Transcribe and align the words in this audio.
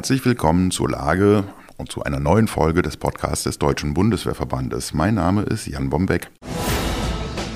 Herzlich 0.00 0.24
willkommen 0.24 0.70
zur 0.70 0.88
Lage 0.88 1.44
und 1.76 1.92
zu 1.92 2.02
einer 2.02 2.18
neuen 2.18 2.48
Folge 2.48 2.80
des 2.80 2.96
Podcasts 2.96 3.44
des 3.44 3.58
Deutschen 3.58 3.92
Bundeswehrverbandes. 3.92 4.94
Mein 4.94 5.16
Name 5.16 5.42
ist 5.42 5.66
Jan 5.66 5.90
Bombeck. 5.90 6.30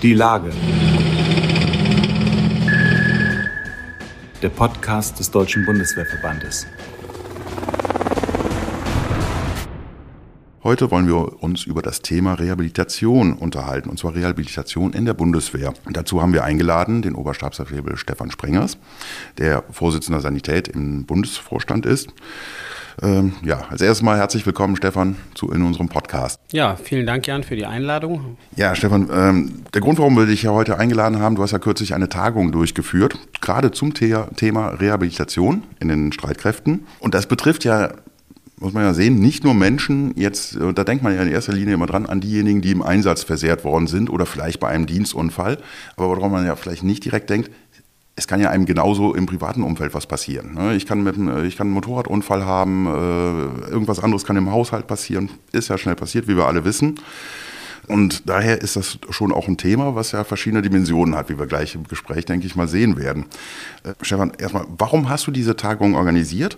Die 0.03 0.13
Lage. 0.13 0.51
Der 4.43 4.51
Podcast 4.51 5.19
des 5.19 5.31
Deutschen 5.31 5.65
Bundeswehrverbandes. 5.65 6.67
Heute 10.65 10.91
wollen 10.91 11.07
wir 11.07 11.43
uns 11.43 11.65
über 11.67 11.83
das 11.83 12.01
Thema 12.01 12.33
Rehabilitation 12.33 13.35
unterhalten, 13.35 13.91
und 13.91 13.99
zwar 13.99 14.15
Rehabilitation 14.15 14.95
in 14.95 15.05
der 15.05 15.13
Bundeswehr. 15.13 15.75
Und 15.85 15.95
dazu 15.95 16.23
haben 16.23 16.33
wir 16.33 16.43
eingeladen 16.43 17.03
den 17.03 17.15
Oberstabsfeldwebel 17.15 17.99
Stefan 17.99 18.31
Sprengers, 18.31 18.79
der 19.37 19.63
Vorsitzender 19.71 20.23
Sanität 20.23 20.69
im 20.69 21.05
Bundesvorstand 21.05 21.85
ist. 21.85 22.09
Ähm, 23.03 23.35
ja, 23.45 23.67
als 23.69 23.83
erstes 23.83 24.03
mal 24.03 24.17
herzlich 24.17 24.47
willkommen, 24.47 24.75
Stefan, 24.77 25.17
zu, 25.35 25.51
in 25.51 25.61
unserem 25.61 25.91
Podcast. 25.91 26.41
Ja, 26.53 26.77
vielen 26.77 27.05
Dank, 27.05 27.27
Jan, 27.27 27.43
für 27.43 27.57
die 27.57 27.67
Einladung. 27.67 28.39
Ja, 28.57 28.75
Stefan, 28.75 29.11
ähm, 29.13 29.65
der 29.75 29.83
Grund, 29.83 29.99
warum 29.99 30.17
wir 30.17 30.25
dich 30.25 30.45
ja 30.45 30.53
heute 30.53 30.79
eingeladen 30.79 31.19
haben, 31.19 31.35
du 31.35 31.43
hast 31.43 31.51
ja 31.51 31.59
kürzlich 31.59 31.93
eine 31.93 32.09
Tagung 32.09 32.53
durchgeführt, 32.53 33.19
gerade 33.43 33.71
zum 33.71 33.95
The 33.95 34.15
Thema 34.37 34.69
Rehabilitation 34.69 35.65
in 35.79 35.89
den 35.89 36.11
Streitkräften. 36.13 36.87
Und 37.01 37.13
das 37.13 37.27
betrifft 37.27 37.65
ja 37.65 37.91
muss 38.59 38.73
man 38.73 38.85
ja 38.85 38.95
sehen, 38.95 39.19
nicht 39.19 39.45
nur 39.45 39.55
Menschen, 39.55 40.13
jetzt, 40.17 40.57
da 40.57 40.85
denkt 40.85 41.03
man 41.03 41.15
ja 41.15 41.23
in 41.23 41.31
erster 41.31 41.53
Linie 41.53 41.75
immer 41.75 41.87
dran, 41.87 42.07
an 42.07 42.21
diejenigen, 42.21 42.61
die 42.61 42.71
im 42.71 42.83
Einsatz 42.83 43.23
versehrt 43.25 43.65
worden 43.65 43.87
sind 43.87 44.11
oder 44.11 44.27
vielleicht 44.27 44.61
bei 44.61 44.69
einem 44.69 44.87
Dienstunfall, 44.87 45.59
aber 45.97 46.09
woran 46.09 46.31
man 46.31 46.47
ja 46.47 46.55
vielleicht 46.57 46.85
nicht 46.85 47.05
direkt 47.05 47.31
denkt, 47.31 47.51
es 48.17 48.29
kann 48.29 48.41
ja 48.41 48.51
einem 48.51 48.65
genauso 48.65 49.15
im 49.15 49.27
privaten 49.27 49.63
Umfeld 49.63 49.93
was 49.93 50.07
passieren. 50.07 50.55
Ne? 50.55 50.77
Ich 50.77 50.87
kann, 50.87 51.03
mit, 51.03 51.17
ich 51.45 51.57
kann 51.57 51.67
einen 51.67 51.75
Motorradunfall 51.75 52.45
haben, 52.45 52.87
äh, 52.87 53.71
irgendwas 53.71 53.99
anderes 53.99 54.25
kann 54.25 54.37
im 54.37 54.53
Haushalt 54.53 54.87
passieren, 54.87 55.31
ist 55.51 55.69
ja 55.69 55.79
schnell 55.79 55.97
passiert, 55.97 56.29
wie 56.29 56.37
wir 56.37 56.47
alle 56.47 56.65
wissen. 56.65 57.01
Und 57.87 58.29
daher 58.29 58.63
ist 58.63 58.77
das 58.77 58.99
schon 59.11 59.33
auch 59.33 59.49
ein 59.49 59.59
Thema, 59.59 59.95
was 59.95 60.13
ja 60.13 60.25
verschiedene 60.25 60.63
Dimensionen 60.63 61.17
hat, 61.17 61.29
wie 61.29 61.39
wir 61.39 61.47
gleich 61.47 61.75
im 61.75 61.85
Gespräch, 61.85 62.25
denke 62.25 62.47
ich, 62.47 62.57
mal 62.57 62.69
sehen 62.69 62.97
werden. 62.97 63.27
Äh, 63.83 63.95
Stefan, 64.01 64.33
erstmal, 64.39 64.65
warum 64.79 65.09
hast 65.09 65.27
du 65.27 65.31
diese 65.31 65.57
Tagung 65.57 65.97
organisiert? 65.97 66.57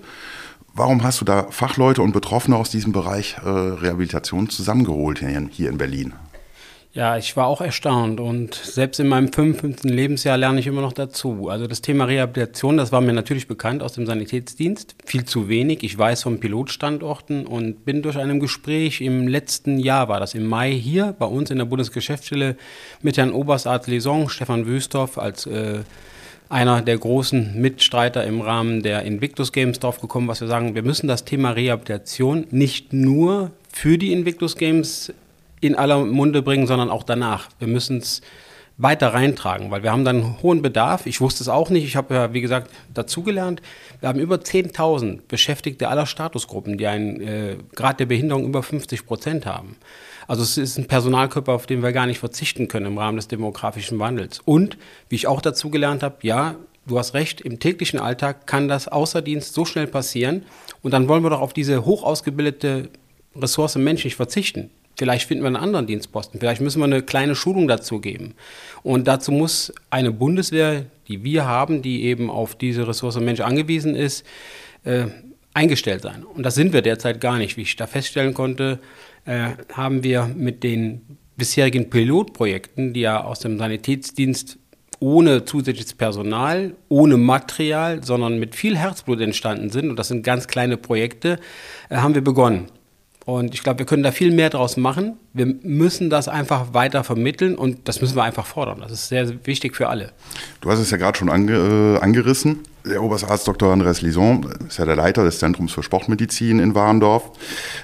Warum 0.79 1.03
hast 1.03 1.23
du 1.23 1.25
da 1.25 1.47
Fachleute 1.49 2.03
und 2.03 2.13
Betroffene 2.13 2.55
aus 2.55 2.69
diesem 2.69 2.93
Bereich 2.93 3.37
äh, 3.43 3.49
Rehabilitation 3.49 4.51
zusammengeholt 4.51 5.21
hier, 5.21 5.49
hier 5.51 5.71
in 5.71 5.79
Berlin? 5.79 6.13
Ja, 6.93 7.17
ich 7.17 7.35
war 7.35 7.47
auch 7.47 7.63
erstaunt 7.63 8.21
und 8.21 8.55
selbst 8.55 9.01
in 9.01 9.09
meinem 9.09 9.33
55. 9.33 9.91
Lebensjahr 9.91 10.37
lerne 10.37 10.61
ich 10.61 10.67
immer 10.67 10.83
noch 10.83 10.93
dazu. 10.93 11.49
Also 11.49 11.67
das 11.67 11.81
Thema 11.81 12.05
Rehabilitation, 12.05 12.77
das 12.77 12.93
war 12.93 13.01
mir 13.01 13.15
natürlich 13.15 13.49
bekannt 13.49 13.83
aus 13.83 13.95
dem 13.95 14.05
Sanitätsdienst, 14.05 14.97
viel 15.07 15.25
zu 15.25 15.49
wenig. 15.49 15.83
Ich 15.83 15.97
weiß 15.97 16.23
von 16.23 16.41
Pilotstandorten 16.41 17.47
und 17.47 17.87
bin 17.87 18.03
durch 18.03 18.19
einem 18.19 18.39
Gespräch 18.39 19.01
im 19.01 19.29
letzten 19.29 19.79
Jahr, 19.79 20.09
war 20.09 20.21
das 20.21 20.35
im 20.35 20.45
Mai 20.45 20.73
hier 20.73 21.15
bei 21.19 21.27
uns 21.27 21.51
in 21.51 21.57
der 21.57 21.65
Bundesgeschäftsstelle 21.65 22.57
mit 23.01 23.17
Herrn 23.17 23.33
Oberstarzt 23.33 23.89
Liaison, 23.89 24.29
Stefan 24.29 24.67
Wüstorf 24.67 25.17
als 25.17 25.47
äh, 25.47 25.85
einer 26.49 26.83
der 26.83 26.99
großen 26.99 27.61
Mitstreiter 27.61 28.25
im 28.25 28.41
Rahmen 28.41 28.83
der 28.83 29.03
Invictus 29.03 29.53
Games 29.53 29.81
drauf 29.81 30.01
gekommen, 30.01 30.29
was 30.29 30.41
wir 30.41 30.49
sagen, 30.49 30.75
wir 30.75 30.83
müssen 30.83 31.09
das 31.09 31.25
Thema 31.25 31.51
Rehabilitation 31.51 32.47
nicht 32.51 32.93
nur 32.93 33.51
für 33.73 33.99
die 33.99 34.13
Invictus 34.13 34.57
Games 34.57 35.13
in 35.61 35.75
aller 35.75 36.05
Munde 36.05 36.43
bringen, 36.43 36.67
sondern 36.67 36.91
auch 36.91 37.03
danach. 37.03 37.49
Wir 37.59 37.69
müssen 37.69 37.99
es 37.99 38.23
weiter 38.79 39.15
reintragen, 39.15 39.71
weil 39.71 39.83
wir 39.83 39.91
haben 39.91 40.05
dann 40.05 40.23
einen 40.23 40.43
hohen 40.43 40.63
Bedarf. 40.63 41.07
Ich 41.07 41.21
wusste 41.21 41.43
es 41.43 41.49
auch 41.49 41.71
nicht. 41.71 41.85
Ich 41.85 41.97
habe 41.97 42.15
ja, 42.15 42.33
wie 42.35 42.43
gesagt, 42.43 42.71
dazugelernt. 42.93 43.63
Wir 44.01 44.09
haben 44.09 44.21
über 44.21 44.37
10.000 44.37 45.21
Beschäftigte 45.27 45.89
aller 45.89 46.07
Statusgruppen, 46.07 46.77
die 46.77 46.87
einen 46.87 47.21
äh, 47.21 47.57
Grad 47.75 48.01
der 48.01 48.07
Behinderung 48.07 48.45
über 48.45 48.63
50 48.63 49.07
Prozent 49.07 49.47
haben. 49.47 49.77
Also 50.27 50.43
es 50.43 50.59
ist 50.59 50.79
ein 50.79 50.87
Personalkörper, 50.87 51.53
auf 51.53 51.67
den 51.67 51.83
wir 51.83 51.93
gar 51.93 52.07
nicht 52.07 52.19
verzichten 52.19 52.69
können 52.69 52.87
im 52.87 52.99
Rahmen 52.99 53.17
des 53.17 53.29
demografischen 53.29 53.99
Wandels. 53.99 54.41
Und, 54.45 54.77
wie 55.09 55.17
ich 55.17 55.27
auch 55.27 55.41
dazugelernt 55.41 56.03
habe, 56.03 56.17
ja, 56.23 56.57
du 56.87 56.99
hast 56.99 57.15
recht, 57.15 57.41
im 57.41 57.59
täglichen 57.59 57.99
Alltag 58.01 58.47
kann 58.47 58.69
das 58.69 58.89
außer 58.89 59.23
Dienst 59.23 59.55
so 59.55 59.65
schnell 59.65 59.87
passieren. 59.87 60.45
Und 60.83 60.93
dann 60.93 61.09
wollen 61.09 61.23
wir 61.23 61.31
doch 61.31 61.41
auf 61.41 61.53
diese 61.53 61.85
hoch 61.85 62.03
ausgebildete 62.03 62.89
Ressource 63.35 63.77
menschlich 63.77 64.17
verzichten. 64.17 64.71
Vielleicht 64.99 65.29
finden 65.29 65.45
wir 65.45 65.49
einen 65.49 65.57
anderen 65.57 65.87
Dienstposten. 65.87 66.41
Vielleicht 66.41 66.63
müssen 66.63 66.81
wir 66.81 66.87
eine 66.87 67.03
kleine 67.03 67.35
Schulung 67.35 67.69
dazu 67.69 68.01
geben. 68.01 68.35
Und 68.83 69.07
dazu 69.07 69.31
muss 69.31 69.73
eine 69.91 70.11
Bundeswehr, 70.11 70.87
die 71.07 71.23
wir 71.23 71.45
haben, 71.45 71.83
die 71.83 72.05
eben 72.05 72.31
auf 72.31 72.55
diese 72.55 72.89
Ressource 72.89 73.21
Mensch 73.21 73.41
angewiesen 73.41 73.95
ist, 73.95 74.25
äh, 74.85 75.07
eingestellt 75.57 76.03
sein. 76.03 76.23
Und 76.23 76.43
das 76.45 76.55
sind 76.55 76.73
wir 76.73 76.83
derzeit 76.83 77.21
gar 77.21 77.39
nicht. 77.39 77.57
Wie 77.57 77.63
ich 77.63 77.77
da 77.77 77.87
feststellen 77.87 78.35
konnte, 78.35 78.79
äh, 79.25 79.51
haben 79.73 80.05
wir 80.05 80.27
mit 80.27 80.63
den 80.63 81.19
bisherigen 81.37 81.91
Pilotprojekten, 81.91 82.93
die 82.93 83.01
ja 83.01 83.25
aus 83.25 83.41
dem 83.41 83.59
Sanitätsdienst 83.59 84.59
ohne 85.01 85.45
zusätzliches 85.45 85.95
Personal, 85.95 86.75
ohne 86.89 87.17
Material, 87.17 88.03
sondern 88.03 88.39
mit 88.39 88.55
viel 88.55 88.77
Herzblut 88.77 89.21
entstanden 89.21 89.71
sind, 89.71 89.91
und 89.91 89.99
das 89.99 90.09
sind 90.09 90.23
ganz 90.23 90.47
kleine 90.47 90.77
Projekte, 90.77 91.39
äh, 91.89 91.97
haben 91.97 92.15
wir 92.15 92.23
begonnen. 92.23 92.67
Und 93.25 93.55
ich 93.55 93.63
glaube, 93.65 93.81
wir 93.81 93.87
können 93.87 94.05
da 94.05 94.13
viel 94.13 94.31
mehr 94.31 94.51
draus 94.51 94.77
machen. 94.77 95.17
Wir 95.33 95.47
müssen 95.47 96.11
das 96.11 96.29
einfach 96.29 96.75
weiter 96.75 97.03
vermitteln 97.03 97.57
und 97.57 97.89
das 97.89 98.01
müssen 98.01 98.15
wir 98.15 98.23
einfach 98.23 98.47
fordern. 98.47 98.79
Das 98.81 98.93
ist 98.93 99.09
sehr 99.09 99.45
wichtig 99.47 99.75
für 99.75 99.89
alle. 99.89 100.13
Du 100.61 100.71
hast 100.71 100.79
es 100.79 100.93
ja 100.93 100.97
gerade 100.97 101.19
schon 101.19 101.29
ange, 101.29 101.97
äh, 101.99 101.99
angerissen. 102.03 102.61
Der 102.89 103.03
Oberstarzt 103.03 103.49
Dr. 103.49 103.73
Andres 103.73 104.01
Lison 104.01 104.49
ist 104.69 104.79
ja 104.79 104.85
der 104.85 104.95
Leiter 104.95 105.25
des 105.25 105.41
Zentrums 105.41 105.73
für 105.73 105.83
Sportmedizin 105.83 106.61
in 106.61 106.77
Warendorf. 106.77 107.33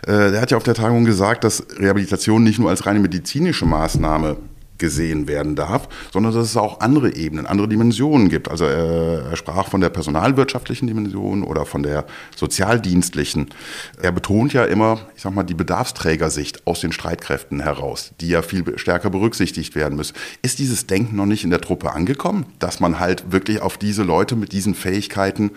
Äh, 0.06 0.30
der 0.30 0.40
hat 0.40 0.52
ja 0.52 0.56
auf 0.56 0.62
der 0.62 0.74
Tagung 0.74 1.04
gesagt, 1.04 1.42
dass 1.42 1.66
Rehabilitation 1.76 2.44
nicht 2.44 2.60
nur 2.60 2.70
als 2.70 2.86
reine 2.86 3.00
medizinische 3.00 3.66
Maßnahme 3.66 4.36
gesehen 4.82 5.28
werden 5.28 5.54
darf, 5.54 5.88
sondern 6.12 6.34
dass 6.34 6.44
es 6.44 6.56
auch 6.56 6.80
andere 6.80 7.14
Ebenen, 7.14 7.46
andere 7.46 7.68
Dimensionen 7.68 8.28
gibt. 8.28 8.50
Also 8.50 8.64
er, 8.64 9.26
er 9.30 9.36
sprach 9.36 9.68
von 9.68 9.80
der 9.80 9.90
personalwirtschaftlichen 9.90 10.88
Dimension 10.88 11.44
oder 11.44 11.64
von 11.64 11.84
der 11.84 12.04
sozialdienstlichen. 12.34 13.46
Er 14.02 14.10
betont 14.10 14.52
ja 14.52 14.64
immer, 14.64 14.98
ich 15.14 15.22
sag 15.22 15.34
mal, 15.34 15.44
die 15.44 15.54
Bedarfsträgersicht 15.54 16.66
aus 16.66 16.80
den 16.80 16.90
Streitkräften 16.90 17.60
heraus, 17.60 18.10
die 18.20 18.28
ja 18.28 18.42
viel 18.42 18.76
stärker 18.76 19.08
berücksichtigt 19.08 19.76
werden 19.76 19.96
muss. 19.96 20.14
Ist 20.42 20.58
dieses 20.58 20.88
Denken 20.88 21.14
noch 21.14 21.26
nicht 21.26 21.44
in 21.44 21.50
der 21.50 21.60
Truppe 21.60 21.92
angekommen, 21.92 22.46
dass 22.58 22.80
man 22.80 22.98
halt 22.98 23.30
wirklich 23.30 23.62
auf 23.62 23.78
diese 23.78 24.02
Leute 24.02 24.34
mit 24.34 24.50
diesen 24.50 24.74
Fähigkeiten 24.74 25.52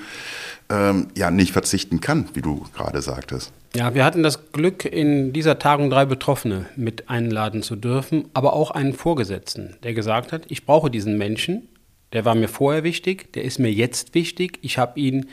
ähm, 0.69 1.07
ja 1.15 1.31
nicht 1.31 1.51
verzichten 1.51 2.01
kann, 2.01 2.29
wie 2.33 2.41
du 2.41 2.65
gerade 2.73 3.01
sagtest? 3.01 3.51
Ja, 3.75 3.93
wir 3.93 4.05
hatten 4.05 4.23
das 4.23 4.51
Glück, 4.51 4.85
in 4.85 5.33
dieser 5.33 5.59
Tagung 5.59 5.89
drei 5.89 6.05
Betroffene 6.05 6.65
mit 6.75 7.09
einladen 7.09 7.61
zu 7.61 7.75
dürfen, 7.75 8.25
aber 8.33 8.53
auch 8.53 8.71
einen 8.71 8.93
Vorgesetzten, 8.93 9.75
der 9.83 9.93
gesagt 9.93 10.31
hat, 10.31 10.43
ich 10.49 10.65
brauche 10.65 10.89
diesen 10.89 11.17
Menschen, 11.17 11.67
der 12.13 12.23
war 12.23 12.35
mir 12.35 12.47
vorher 12.47 12.83
wichtig, 12.83 13.33
der 13.33 13.43
ist 13.43 13.59
mir 13.59 13.71
jetzt 13.71 14.15
wichtig, 14.15 14.59
ich 14.61 14.77
habe 14.77 14.99
ihn 14.99 15.27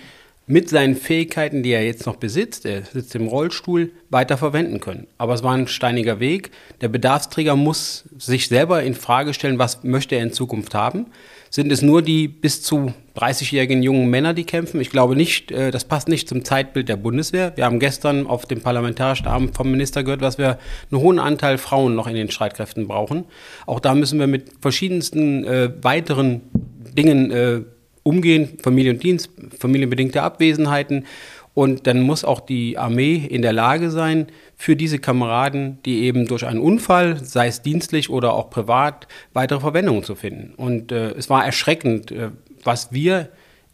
mit 0.53 0.69
seinen 0.69 0.97
Fähigkeiten, 0.97 1.63
die 1.63 1.71
er 1.71 1.83
jetzt 1.83 2.05
noch 2.05 2.17
besitzt, 2.17 2.67
er 2.67 2.85
sitzt 2.85 3.15
im 3.15 3.27
Rollstuhl, 3.27 3.91
weiter 4.11 4.37
verwenden 4.37 4.81
können. 4.81 5.07
Aber 5.17 5.33
es 5.33 5.43
war 5.43 5.55
ein 5.55 5.67
steiniger 5.67 6.21
Weg. 6.21 6.51
Der 6.83 6.89
Bedarfsträger 6.89 7.57
muss 7.57 8.05
sich 8.19 8.49
selber 8.49 8.83
in 8.83 8.95
Frage 8.95 9.33
stellen, 9.33 9.59
was 9.59 9.83
möchte 9.83 10.15
er 10.15 10.23
in 10.23 10.33
Zukunft 10.35 10.75
haben. 10.75 11.07
Sind 11.49 11.73
es 11.73 11.81
nur 11.81 12.03
die 12.03 12.29
bis 12.29 12.63
zu 12.63 12.93
30-jährigen 13.17 13.83
jungen 13.83 14.11
Männer, 14.11 14.35
die 14.35 14.45
kämpfen? 14.45 14.79
Ich 14.79 14.91
glaube 14.91 15.17
nicht, 15.17 15.51
äh, 15.51 15.71
das 15.71 15.85
passt 15.85 16.09
nicht 16.09 16.29
zum 16.29 16.45
Zeitbild 16.45 16.91
der 16.91 16.97
Bundeswehr. 16.97 17.53
Wir 17.57 17.65
haben 17.65 17.79
gestern 17.79 18.27
auf 18.27 18.45
dem 18.45 18.61
parlamentarischen 18.61 19.29
Abend 19.29 19.57
vom 19.57 19.71
Minister 19.71 20.05
gehört, 20.05 20.21
dass 20.21 20.37
wir 20.37 20.59
einen 20.91 21.01
hohen 21.01 21.19
Anteil 21.19 21.57
Frauen 21.57 21.95
noch 21.95 22.07
in 22.07 22.15
den 22.15 22.31
Streitkräften 22.31 22.89
brauchen. 22.89 23.25
Auch 23.65 23.81
da 23.81 23.95
müssen 23.95 24.19
wir 24.19 24.27
mit 24.27 24.51
verschiedensten 24.61 25.45
äh, 25.45 25.73
weiteren 25.83 26.43
Dingen 26.95 27.31
äh, 27.31 27.63
umgehen, 28.03 28.59
Familie 28.63 28.93
und 28.93 29.03
Dienst, 29.03 29.31
familienbedingte 29.59 30.23
Abwesenheiten. 30.23 31.07
Und 31.55 31.87
dann 31.87 32.01
muss 32.01 32.25
auch 32.25 32.41
die 32.41 32.79
Armee 32.79 33.17
in 33.17 33.43
der 33.43 33.53
Lage 33.53 33.91
sein, 33.91 34.29
für 34.57 34.75
diese 34.75 34.99
Kameraden, 34.99 35.79
die 35.85 36.05
eben 36.05 36.27
durch 36.27 36.47
einen 36.47 36.61
Unfall, 36.61 37.23
sei 37.23 37.49
es 37.49 37.63
dienstlich 37.63 38.09
oder 38.09 38.33
auch 38.33 38.49
privat, 38.49 39.07
weitere 39.35 39.61
Verwendungen 39.61 40.03
zu 40.03 40.15
finden. 40.15 40.55
Und 40.57 40.93
äh, 40.93 41.11
es 41.11 41.29
war 41.29 41.45
erschreckend, 41.45 42.11
äh, 42.11 42.31
was 42.65 42.93
wir 42.93 43.29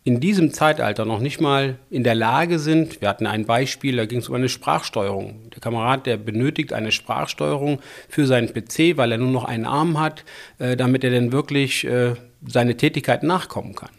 in 0.08 0.20
diesem 0.20 0.52
Zeitalter 0.52 1.04
noch 1.04 1.20
nicht 1.20 1.38
mal 1.40 1.76
in 1.90 2.02
der 2.02 2.14
Lage 2.14 2.58
sind. 2.58 3.02
Wir 3.02 3.10
hatten 3.10 3.26
ein 3.26 3.44
Beispiel, 3.44 3.96
da 3.96 4.06
ging 4.06 4.20
es 4.20 4.28
um 4.30 4.34
eine 4.34 4.48
Sprachsteuerung. 4.48 5.50
Der 5.50 5.60
Kamerad, 5.60 6.06
der 6.06 6.16
benötigt 6.16 6.72
eine 6.72 6.92
Sprachsteuerung 6.92 7.80
für 8.08 8.26
seinen 8.26 8.48
PC, 8.48 8.96
weil 8.96 9.12
er 9.12 9.18
nur 9.18 9.30
noch 9.30 9.44
einen 9.44 9.66
Arm 9.66 10.00
hat, 10.00 10.24
äh, 10.58 10.76
damit 10.76 11.04
er 11.04 11.10
dann 11.10 11.30
wirklich 11.30 11.84
äh, 11.84 12.14
seine 12.46 12.76
Tätigkeit 12.78 13.22
nachkommen 13.22 13.74
kann. 13.74 13.90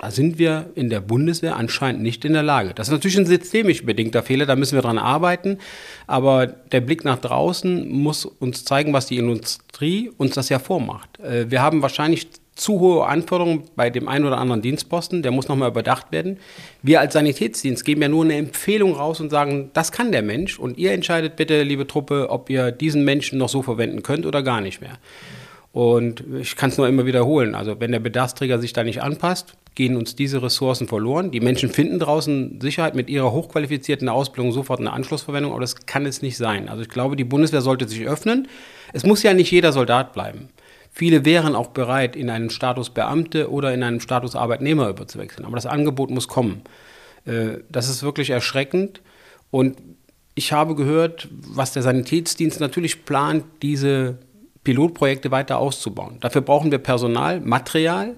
Da 0.00 0.10
sind 0.10 0.38
wir 0.38 0.70
in 0.76 0.88
der 0.88 1.00
Bundeswehr 1.00 1.56
anscheinend 1.56 2.02
nicht 2.02 2.24
in 2.24 2.32
der 2.32 2.42
Lage. 2.42 2.72
Das 2.74 2.88
ist 2.88 2.92
natürlich 2.92 3.18
ein 3.18 3.26
systemisch 3.26 3.84
bedingter 3.84 4.22
Fehler, 4.22 4.46
da 4.46 4.56
müssen 4.56 4.74
wir 4.74 4.82
dran 4.82 4.96
arbeiten. 4.96 5.58
Aber 6.06 6.46
der 6.46 6.80
Blick 6.80 7.04
nach 7.04 7.18
draußen 7.18 7.86
muss 7.86 8.24
uns 8.24 8.64
zeigen, 8.64 8.94
was 8.94 9.06
die 9.06 9.18
Industrie 9.18 10.10
uns 10.16 10.34
das 10.34 10.48
ja 10.48 10.58
vormacht. 10.58 11.20
Äh, 11.20 11.50
wir 11.50 11.60
haben 11.60 11.82
wahrscheinlich 11.82 12.28
zu 12.54 12.80
hohe 12.80 13.06
Anforderungen 13.06 13.64
bei 13.76 13.90
dem 13.90 14.08
einen 14.08 14.24
oder 14.24 14.38
anderen 14.38 14.62
Dienstposten, 14.62 15.22
der 15.22 15.32
muss 15.32 15.48
nochmal 15.48 15.70
überdacht 15.70 16.12
werden. 16.12 16.38
Wir 16.82 17.00
als 17.00 17.12
Sanitätsdienst 17.12 17.84
geben 17.84 18.02
ja 18.02 18.08
nur 18.08 18.24
eine 18.24 18.36
Empfehlung 18.36 18.94
raus 18.94 19.20
und 19.20 19.30
sagen, 19.30 19.70
das 19.72 19.92
kann 19.92 20.12
der 20.12 20.22
Mensch 20.22 20.58
und 20.58 20.78
ihr 20.78 20.92
entscheidet 20.92 21.36
bitte, 21.36 21.62
liebe 21.62 21.86
Truppe, 21.86 22.28
ob 22.30 22.48
ihr 22.50 22.70
diesen 22.70 23.04
Menschen 23.04 23.38
noch 23.38 23.48
so 23.48 23.62
verwenden 23.62 24.02
könnt 24.02 24.26
oder 24.26 24.42
gar 24.42 24.60
nicht 24.60 24.80
mehr. 24.80 24.98
Und 25.72 26.24
ich 26.40 26.56
kann 26.56 26.70
es 26.70 26.78
nur 26.78 26.88
immer 26.88 27.06
wiederholen. 27.06 27.54
Also 27.54 27.78
wenn 27.78 27.92
der 27.92 28.00
Bedarfsträger 28.00 28.58
sich 28.58 28.72
da 28.72 28.82
nicht 28.82 29.02
anpasst, 29.02 29.54
gehen 29.76 29.96
uns 29.96 30.16
diese 30.16 30.42
Ressourcen 30.42 30.88
verloren. 30.88 31.30
Die 31.30 31.40
Menschen 31.40 31.70
finden 31.70 32.00
draußen 32.00 32.60
Sicherheit 32.60 32.96
mit 32.96 33.08
ihrer 33.08 33.30
hochqualifizierten 33.30 34.08
Ausbildung 34.08 34.52
sofort 34.52 34.80
eine 34.80 34.92
Anschlussverwendung, 34.92 35.52
aber 35.52 35.60
das 35.60 35.86
kann 35.86 36.06
es 36.06 36.22
nicht 36.22 36.36
sein. 36.36 36.68
Also 36.68 36.82
ich 36.82 36.88
glaube, 36.88 37.14
die 37.14 37.24
Bundeswehr 37.24 37.60
sollte 37.60 37.86
sich 37.86 38.06
öffnen. 38.06 38.48
Es 38.92 39.04
muss 39.04 39.22
ja 39.22 39.32
nicht 39.32 39.50
jeder 39.52 39.72
Soldat 39.72 40.12
bleiben. 40.12 40.48
Viele 40.92 41.24
wären 41.24 41.54
auch 41.54 41.68
bereit, 41.68 42.16
in 42.16 42.30
einen 42.30 42.50
Status 42.50 42.90
Beamte 42.90 43.48
oder 43.50 43.72
in 43.72 43.84
einen 43.84 44.00
Status 44.00 44.34
Arbeitnehmer 44.34 44.88
überzuwechseln. 44.88 45.46
Aber 45.46 45.54
das 45.54 45.66
Angebot 45.66 46.10
muss 46.10 46.26
kommen. 46.26 46.62
Äh, 47.26 47.58
das 47.68 47.88
ist 47.88 48.02
wirklich 48.02 48.30
erschreckend. 48.30 49.00
Und 49.52 49.76
ich 50.34 50.52
habe 50.52 50.74
gehört, 50.74 51.28
was 51.30 51.72
der 51.72 51.82
Sanitätsdienst 51.82 52.58
natürlich 52.58 53.04
plant, 53.04 53.44
diese 53.62 54.18
Pilotprojekte 54.64 55.30
weiter 55.30 55.58
auszubauen. 55.58 56.18
Dafür 56.20 56.42
brauchen 56.42 56.70
wir 56.70 56.78
Personal, 56.78 57.40
Material. 57.40 58.16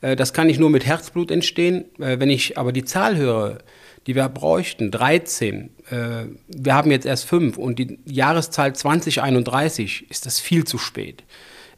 Äh, 0.00 0.16
das 0.16 0.32
kann 0.32 0.46
nicht 0.46 0.60
nur 0.60 0.70
mit 0.70 0.86
Herzblut 0.86 1.30
entstehen. 1.30 1.84
Äh, 1.98 2.18
wenn 2.18 2.30
ich 2.30 2.58
aber 2.58 2.72
die 2.72 2.84
Zahl 2.84 3.16
höre, 3.16 3.58
die 4.06 4.14
wir 4.14 4.28
bräuchten, 4.28 4.90
13, 4.90 5.70
äh, 5.90 6.26
wir 6.48 6.74
haben 6.74 6.90
jetzt 6.90 7.06
erst 7.06 7.26
fünf 7.26 7.58
und 7.58 7.78
die 7.78 7.98
Jahreszahl 8.06 8.74
2031 8.74 10.10
ist 10.10 10.26
das 10.26 10.40
viel 10.40 10.64
zu 10.64 10.78
spät. 10.78 11.24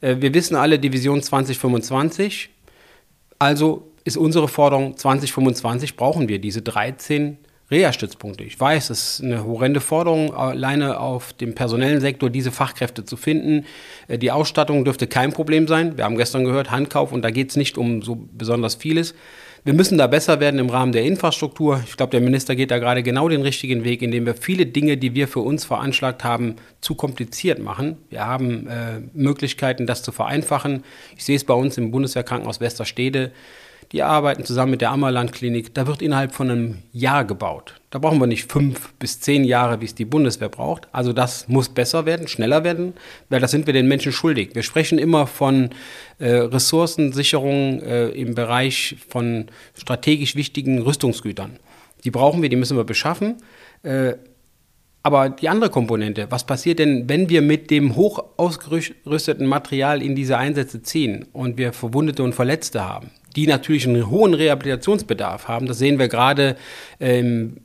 Wir 0.01 0.33
wissen 0.33 0.55
alle 0.55 0.79
Division 0.79 1.21
2025, 1.21 2.51
also 3.41 3.91
ist 4.05 4.17
unsere 4.17 4.47
Forderung 4.47 4.97
2025 4.97 5.97
brauchen 5.97 6.29
wir 6.29 6.39
diese 6.39 6.63
13 6.63 7.37
Reha-Stützpunkte. 7.71 8.45
Ich 8.45 8.59
weiß, 8.59 8.91
es 8.91 9.21
ist 9.21 9.25
eine 9.25 9.45
horrende 9.45 9.81
Forderung, 9.81 10.35
alleine 10.35 11.01
auf 11.01 11.35
dem 11.35 11.55
personellen 11.55 12.01
Sektor 12.01 12.31
diese 12.31 12.51
Fachkräfte 12.51 13.05
zu 13.05 13.17
finden. 13.17 13.67
Äh, 14.09 14.19
die 14.19 14.31
Ausstattung 14.31 14.85
dürfte 14.85 15.07
kein 15.07 15.33
Problem 15.33 15.69
sein. 15.69 15.97
Wir 15.97 16.05
haben 16.05 16.17
gestern 16.17 16.45
gehört, 16.45 16.71
Handkauf 16.71 17.13
und 17.13 17.23
da 17.23 17.31
geht 17.31 17.51
es 17.51 17.57
nicht 17.57 17.77
um 17.77 18.03
so 18.03 18.27
besonders 18.33 18.75
vieles. 18.75 19.15
Wir 19.65 19.75
müssen 19.75 19.99
da 19.99 20.07
besser 20.07 20.41
werden 20.41 20.59
im 20.61 20.71
Rahmen 20.71 20.93
der 20.93 21.03
Infrastruktur. 21.03 21.83
Ich 21.85 21.97
glaube, 21.97 22.13
der 22.13 22.21
Minister 22.21 22.57
geht 22.57 22.71
da 22.71 22.79
gerade 22.79 23.03
genau 23.03 23.29
den 23.29 23.43
richtigen 23.43 23.85
Weg, 23.85 24.01
indem 24.03 24.25
wir 24.25 24.35
viele 24.35 24.65
Dinge, 24.65 24.97
die 24.97 25.15
wir 25.15 25.29
für 25.29 25.41
uns 25.41 25.65
veranschlagt 25.65 26.25
haben, 26.25 26.57
zu 26.81 26.95
kompliziert 26.95 27.59
machen. 27.59 27.99
Wir 28.09 28.25
haben 28.25 28.67
äh, 28.69 29.01
Möglichkeiten, 29.13 29.87
das 29.87 30.03
zu 30.03 30.13
vereinfachen. 30.13 30.85
Ich 31.17 31.25
sehe 31.25 31.37
es 31.37 31.45
bei 31.45 31.55
uns 31.55 31.77
im 31.77 31.91
Bundeswehrkrankenhaus 31.91 32.61
Westerstede. 32.61 33.33
Die 33.93 34.03
arbeiten 34.03 34.45
zusammen 34.45 34.73
mit 34.73 34.83
der 34.83 34.91
Ammerland-Klinik. 34.91 35.73
Da 35.73 35.87
wird 35.87 36.03
innerhalb 36.03 36.35
von 36.35 36.51
einem 36.51 36.79
Jahr 36.93 37.25
gebaut. 37.25 37.81
Da 37.89 37.99
brauchen 37.99 38.19
wir 38.21 38.27
nicht 38.27 38.53
fünf 38.53 38.93
bis 38.99 39.19
zehn 39.21 39.45
Jahre, 39.45 39.81
wie 39.81 39.87
es 39.87 39.95
die 39.95 40.05
Bundeswehr 40.05 40.51
braucht. 40.51 40.89
Also 40.93 41.15
das 41.15 41.49
muss 41.49 41.71
besser 41.71 42.05
werden, 42.05 42.29
schneller 42.29 42.65
werden, 42.65 42.93
weil 43.31 43.41
das 43.41 43.51
sind 43.51 43.67
wir 43.67 43.73
den 43.73 43.89
Menschen 43.89 44.13
schuldig. 44.13 44.51
Wir 44.55 44.63
sprechen 44.63 44.99
immer 44.99 45.27
von 45.27 45.71
äh, 46.19 46.29
Ressourcensicherung 46.29 47.81
äh, 47.81 48.09
im 48.09 48.35
Bereich 48.35 48.97
von 49.09 49.47
strategisch 49.75 50.37
wichtigen 50.37 50.83
Rüstungsgütern. 50.83 51.57
Die 52.05 52.11
brauchen 52.11 52.43
wir, 52.43 52.51
die 52.51 52.57
müssen 52.57 52.77
wir 52.77 52.85
beschaffen. 52.85 53.37
Äh, 53.83 54.15
aber 55.03 55.31
die 55.31 55.49
andere 55.49 55.71
Komponente, 55.71 56.27
was 56.29 56.45
passiert 56.45 56.81
denn, 56.81 57.09
wenn 57.09 57.31
wir 57.31 57.41
mit 57.41 57.71
dem 57.71 57.97
hoch 57.97 58.23
ausgerüsteten 58.37 59.47
Material 59.47 60.03
in 60.03 60.15
diese 60.15 60.37
Einsätze 60.37 60.83
ziehen 60.83 61.27
und 61.33 61.57
wir 61.57 61.73
Verwundete 61.73 62.23
und 62.23 62.35
Verletzte 62.35 62.85
haben? 62.85 63.11
Die 63.39 63.47
natürlich 63.47 63.87
einen 63.87 64.11
hohen 64.11 64.35
Rehabilitationsbedarf 64.35 65.47
haben. 65.47 65.67
Das 65.67 65.79
sehen 65.79 66.01
wir 66.01 66.09
gerade 66.09 66.57
im 66.99 67.59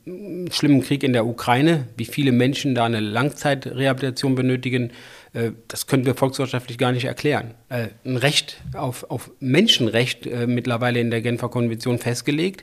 schlimmen 0.52 0.82
Krieg 0.82 1.02
in 1.02 1.12
der 1.12 1.26
Ukraine, 1.26 1.88
wie 1.96 2.04
viele 2.04 2.30
Menschen 2.30 2.76
da 2.76 2.84
eine 2.84 3.00
Langzeitrehabilitation 3.00 4.36
benötigen. 4.36 4.92
Äh, 5.32 5.50
das 5.66 5.88
können 5.88 6.06
wir 6.06 6.14
volkswirtschaftlich 6.14 6.78
gar 6.78 6.92
nicht 6.92 7.06
erklären. 7.06 7.54
Äh, 7.70 7.88
ein 8.04 8.16
Recht 8.16 8.62
auf, 8.74 9.10
auf 9.10 9.32
Menschenrecht 9.40 10.28
äh, 10.28 10.46
mittlerweile 10.46 11.00
in 11.00 11.10
der 11.10 11.22
Genfer 11.22 11.48
Konvention 11.48 11.98
festgelegt. 11.98 12.62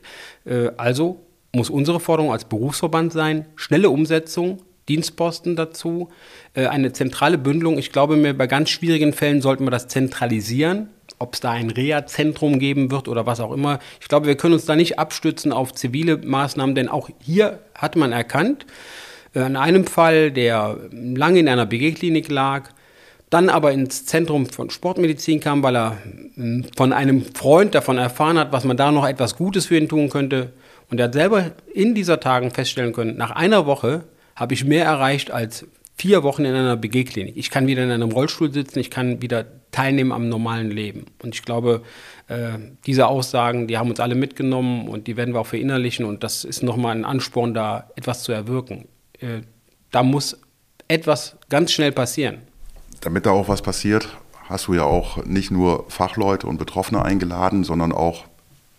Also 0.78 1.20
muss 1.54 1.68
unsere 1.68 2.00
Forderung 2.00 2.32
als 2.32 2.46
Berufsverband 2.46 3.12
sein, 3.12 3.44
schnelle 3.56 3.90
Umsetzung, 3.90 4.62
Dienstposten 4.88 5.54
dazu, 5.54 6.08
eine 6.54 6.92
zentrale 6.92 7.38
Bündelung. 7.38 7.78
Ich 7.78 7.92
glaube 7.92 8.16
mir, 8.16 8.36
bei 8.36 8.46
ganz 8.46 8.70
schwierigen 8.70 9.12
Fällen 9.12 9.40
sollten 9.40 9.64
wir 9.64 9.70
das 9.70 9.86
zentralisieren 9.86 10.88
ob 11.22 11.34
es 11.34 11.40
da 11.40 11.52
ein 11.52 11.70
Reha-Zentrum 11.70 12.58
geben 12.58 12.90
wird 12.90 13.08
oder 13.08 13.24
was 13.24 13.40
auch 13.40 13.52
immer. 13.52 13.78
Ich 14.00 14.08
glaube, 14.08 14.26
wir 14.26 14.36
können 14.36 14.54
uns 14.54 14.66
da 14.66 14.76
nicht 14.76 14.98
abstützen 14.98 15.52
auf 15.52 15.72
zivile 15.72 16.18
Maßnahmen, 16.18 16.74
denn 16.74 16.88
auch 16.88 17.08
hier 17.20 17.60
hat 17.74 17.96
man 17.96 18.12
erkannt, 18.12 18.66
äh, 19.34 19.46
in 19.46 19.56
einem 19.56 19.86
Fall, 19.86 20.30
der 20.30 20.76
lange 20.92 21.40
in 21.40 21.48
einer 21.48 21.66
BG-Klinik 21.66 22.30
lag, 22.30 22.70
dann 23.30 23.48
aber 23.48 23.72
ins 23.72 24.04
Zentrum 24.04 24.46
von 24.46 24.68
Sportmedizin 24.68 25.40
kam, 25.40 25.62
weil 25.62 25.76
er 25.76 25.96
hm, 26.34 26.66
von 26.76 26.92
einem 26.92 27.24
Freund 27.34 27.74
davon 27.74 27.96
erfahren 27.96 28.38
hat, 28.38 28.52
was 28.52 28.64
man 28.64 28.76
da 28.76 28.92
noch 28.92 29.06
etwas 29.06 29.36
Gutes 29.36 29.66
für 29.66 29.78
ihn 29.78 29.88
tun 29.88 30.10
könnte. 30.10 30.52
Und 30.90 30.98
er 30.98 31.04
hat 31.04 31.14
selber 31.14 31.52
in 31.72 31.94
dieser 31.94 32.20
Tagen 32.20 32.50
feststellen 32.50 32.92
können, 32.92 33.16
nach 33.16 33.30
einer 33.30 33.64
Woche 33.64 34.04
habe 34.36 34.54
ich 34.54 34.64
mehr 34.64 34.84
erreicht 34.84 35.30
als 35.30 35.66
vier 35.96 36.22
Wochen 36.22 36.44
in 36.44 36.54
einer 36.54 36.76
BG-Klinik. 36.76 37.36
Ich 37.36 37.50
kann 37.50 37.66
wieder 37.66 37.84
in 37.84 37.90
einem 37.90 38.10
Rollstuhl 38.10 38.52
sitzen, 38.52 38.80
ich 38.80 38.90
kann 38.90 39.22
wieder 39.22 39.46
teilnehmen 39.72 40.12
am 40.12 40.28
normalen 40.28 40.70
Leben. 40.70 41.06
Und 41.22 41.34
ich 41.34 41.42
glaube, 41.42 41.82
äh, 42.28 42.58
diese 42.86 43.08
Aussagen, 43.08 43.66
die 43.66 43.78
haben 43.78 43.90
uns 43.90 43.98
alle 43.98 44.14
mitgenommen 44.14 44.86
und 44.86 45.06
die 45.08 45.16
werden 45.16 45.34
wir 45.34 45.40
auch 45.40 45.46
verinnerlichen. 45.46 46.04
Und 46.04 46.22
das 46.22 46.44
ist 46.44 46.62
nochmal 46.62 46.94
ein 46.94 47.04
Ansporn, 47.04 47.54
da 47.54 47.90
etwas 47.96 48.22
zu 48.22 48.32
erwirken. 48.32 48.86
Äh, 49.18 49.40
da 49.90 50.02
muss 50.02 50.38
etwas 50.88 51.36
ganz 51.48 51.72
schnell 51.72 51.90
passieren. 51.90 52.42
Damit 53.00 53.26
da 53.26 53.30
auch 53.30 53.48
was 53.48 53.62
passiert, 53.62 54.08
hast 54.48 54.68
du 54.68 54.74
ja 54.74 54.84
auch 54.84 55.24
nicht 55.24 55.50
nur 55.50 55.86
Fachleute 55.88 56.46
und 56.46 56.58
Betroffene 56.58 57.02
eingeladen, 57.02 57.64
sondern 57.64 57.92
auch 57.92 58.24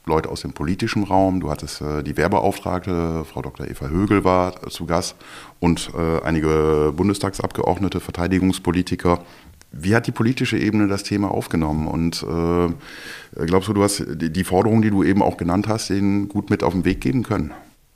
Leute 0.06 0.30
aus 0.30 0.42
dem 0.42 0.54
politischen 0.54 1.04
Raum. 1.04 1.40
Du 1.40 1.50
hattest 1.50 1.82
äh, 1.82 2.04
die 2.04 2.18
Werbeauftragte, 2.18 3.26
Frau 3.26 3.42
Dr. 3.42 3.68
Eva 3.68 3.88
Högel 3.88 4.24
war 4.24 4.70
zu 4.70 4.86
Gast 4.86 5.16
und 5.60 5.92
äh, 5.98 6.22
einige 6.24 6.94
Bundestagsabgeordnete, 6.96 8.00
Verteidigungspolitiker. 8.00 9.24
Wie 9.74 9.96
hat 9.96 10.06
die 10.06 10.12
politische 10.12 10.58
Ebene 10.58 10.88
das 10.88 11.04
Thema 11.04 11.32
aufgenommen? 11.32 11.88
Und 11.88 12.24
äh, 12.24 13.46
glaubst 13.46 13.68
du, 13.68 13.74
du 13.74 13.82
hast 13.82 14.04
die, 14.08 14.44
Forderungen, 14.44 14.84
die 14.84 14.92
du 14.92 15.04
eben 15.04 15.24
auch 15.24 15.36
genannt 15.36 15.68
hast, 15.68 15.90
denen 15.90 16.30
gut 16.30 16.52
mit 16.52 16.64
auf 16.64 16.74
den 16.74 16.86
Weg 16.86 17.02
geben 17.02 17.24
können? 17.24 17.52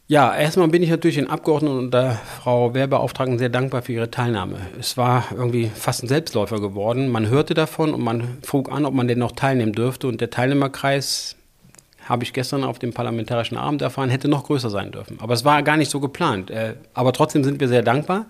Ja, 0.07 0.33
erstmal 0.35 0.69
bin 0.69 0.81
ich 0.81 0.89
natürlich 0.89 1.17
den 1.17 1.29
Abgeordneten 1.29 1.77
und 1.77 1.93
der 1.93 2.13
Frau 2.41 2.73
Werbeauftragten 2.73 3.37
sehr 3.37 3.49
dankbar 3.49 3.81
für 3.83 3.91
ihre 3.91 4.09
Teilnahme. 4.09 4.57
Es 4.79 4.97
war 4.97 5.25
irgendwie 5.31 5.69
fast 5.75 6.01
ein 6.01 6.07
Selbstläufer 6.07 6.59
geworden. 6.61 7.09
Man 7.09 7.27
hörte 7.27 7.53
davon 7.53 7.93
und 7.93 8.01
man 8.01 8.37
frug 8.41 8.71
an, 8.71 8.85
ob 8.85 8.93
man 8.93 9.07
denn 9.07 9.19
noch 9.19 9.33
teilnehmen 9.33 9.73
dürfte. 9.73 10.07
Und 10.07 10.19
der 10.21 10.29
Teilnehmerkreis 10.29 11.35
habe 12.05 12.23
ich 12.23 12.33
gestern 12.33 12.63
auf 12.63 12.79
dem 12.79 12.93
parlamentarischen 12.93 13.57
Abend 13.57 13.81
erfahren, 13.81 14.09
hätte 14.09 14.29
noch 14.29 14.45
größer 14.45 14.69
sein 14.69 14.91
dürfen. 14.91 15.17
Aber 15.19 15.33
es 15.33 15.43
war 15.43 15.61
gar 15.61 15.77
nicht 15.77 15.91
so 15.91 15.99
geplant. 15.99 16.49
Äh, 16.49 16.75
aber 16.93 17.11
trotzdem 17.11 17.43
sind 17.43 17.59
wir 17.59 17.67
sehr 17.67 17.83
dankbar. 17.83 18.27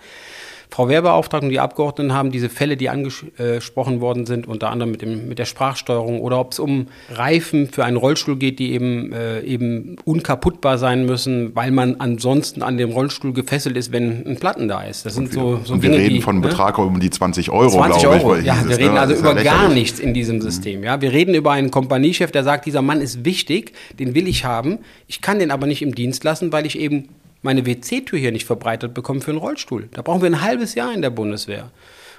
Frau 0.70 0.90
Wehrbeauftragte 0.90 1.46
und 1.46 1.52
die 1.52 1.60
Abgeordneten 1.60 2.14
haben 2.14 2.32
diese 2.32 2.50
Fälle, 2.50 2.78
die 2.78 2.90
angesprochen 2.90 4.02
worden 4.02 4.26
sind, 4.26 4.48
unter 4.48 4.70
anderem 4.70 4.92
mit, 4.92 5.02
dem, 5.02 5.28
mit 5.28 5.40
der 5.40 5.46
Sprachsteuerung 5.46 6.20
oder 6.20 6.40
ob 6.40 6.52
es 6.52 6.60
um 6.60 6.88
Reifen 7.10 7.70
für 7.70 7.86
einen 7.86 7.98
Rollstuhl 7.98 8.36
geht, 8.36 8.60
die 8.60 8.74
eben, 8.74 9.14
äh, 9.14 9.42
eben 9.42 9.96
unkaputtbar 10.04 10.78
sein 10.78 11.06
müssen, 11.06 11.56
weil 11.56 11.72
man 11.72 11.96
ansonsten 12.00 12.62
an 12.62 12.78
dem 12.78 12.92
Rollstuhl 12.92 13.34
gefesselt 13.34 13.78
ist, 13.78 13.92
wenn 13.92 14.28
ein 14.28 14.38
Platten 14.38 14.68
da 14.68 14.82
ist. 14.82 15.06
Das 15.06 15.16
sind 15.16 15.32
so, 15.32 15.60
so 15.64 15.74
und 15.74 15.82
wir 15.82 15.90
Dinge, 15.90 16.04
reden 16.04 16.16
die, 16.16 16.22
von 16.22 16.36
einem 16.36 16.42
ne? 16.42 16.50
Betrag 16.50 16.78
um 16.78 17.00
die 17.00 17.10
20 17.10 17.50
Euro, 17.50 17.70
20 17.70 18.08
Euro, 18.08 18.36
ich, 18.36 18.46
ja, 18.46 18.58
wir 18.68 18.78
reden 18.78 18.94
ne? 18.96 19.00
also 19.00 19.14
über 19.16 19.36
ja 19.38 19.44
gar 19.44 19.70
nichts 19.70 20.00
in 20.00 20.14
diesem 20.14 20.42
System. 20.42 20.84
Ja, 20.84 21.02
wir 21.02 21.14
reden 21.14 21.34
über 21.34 21.52
einen 21.52 21.72
Kompaniechef, 21.72 22.32
der 22.32 22.44
sagt, 22.44 22.66
dieser 22.66 22.82
Mann 22.82 23.02
ist 23.02 23.24
wichtig, 23.24 23.74
den 23.98 24.16
will 24.16 24.28
ich 24.28 24.44
haben, 24.44 24.80
ich 25.08 25.22
kann 25.22 25.40
den 25.40 25.50
aber 25.50 25.66
nicht 25.66 25.82
im 25.82 25.96
Dienst 25.96 26.24
lassen, 26.24 26.52
weil 26.52 26.66
ich 26.66 26.78
eben 26.78 27.08
meine 27.48 27.66
WC-Tür 27.66 28.20
hier 28.20 28.32
nicht 28.32 28.46
verbreitet 28.46 28.94
bekommen 28.94 29.22
für 29.22 29.32
einen 29.32 29.40
Rollstuhl. 29.40 29.90
Da 29.92 30.02
brauchen 30.02 30.22
wir 30.22 30.30
ein 30.30 30.42
halbes 30.42 30.76
Jahr 30.76 30.94
in 30.94 31.02
der 31.02 31.10
Bundeswehr. 31.10 31.72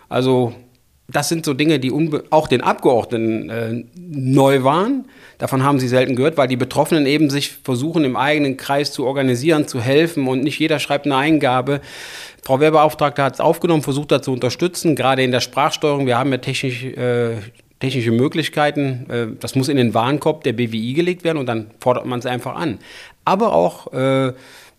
Also 0.09 0.55
das 1.11 1.29
sind 1.29 1.47
so 1.47 1.55
Dinge, 1.55 1.79
die 1.79 1.93
auch 2.31 2.49
den 2.49 2.61
Abgeordneten 2.61 3.49
äh, 3.49 3.85
neu 3.95 4.63
waren. 4.63 5.07
Davon 5.39 5.63
haben 5.63 5.79
sie 5.79 5.89
selten 5.89 6.17
gehört, 6.17 6.37
weil 6.37 6.49
die 6.49 6.57
Betroffenen 6.57 7.07
eben 7.07 7.31
sich 7.31 7.53
versuchen, 7.53 8.05
im 8.05 8.17
eigenen 8.17 8.59
Kreis 8.59 8.93
zu 8.93 9.07
organisieren, 9.07 9.67
zu 9.67 9.81
helfen 9.81 10.29
und 10.29 10.43
nicht 10.43 10.59
jeder 10.59 10.79
schreibt 10.79 11.07
eine 11.07 11.17
Eingabe. 11.17 11.81
Frau 12.43 12.61
Wehrbeauftragte 12.61 13.23
hat 13.23 13.35
es 13.35 13.41
aufgenommen, 13.41 13.83
versucht 13.83 14.13
da 14.13 14.21
zu 14.21 14.33
unterstützen, 14.33 14.97
gerade 14.97 15.23
in 15.23 15.31
der 15.31 15.41
Sprachsteuerung. 15.41 16.07
Wir 16.07 16.19
haben 16.19 16.31
ja 16.31 16.39
technisch, 16.39 16.85
äh, 16.85 17.37
technische 17.81 18.11
Möglichkeiten. 18.11 19.07
Äh, 19.09 19.27
das 19.41 19.55
muss 19.55 19.69
in 19.69 19.79
den 19.79 19.95
Warenkorb 19.95 20.45
der 20.45 20.53
BWI 20.53 20.93
gelegt 20.93 21.25
werden 21.25 21.39
und 21.39 21.47
dann 21.47 21.71
fordert 21.81 22.05
man 22.05 22.19
es 22.19 22.27
einfach 22.27 22.55
an. 22.55 22.79
Aber 23.25 23.55
auch 23.55 23.93
äh, 23.95 24.35